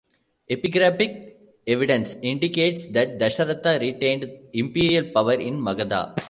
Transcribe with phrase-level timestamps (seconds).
[0.49, 1.35] Epigraphic
[1.67, 6.15] evidence indicates that Dasharatha retained imperial power in Magadha.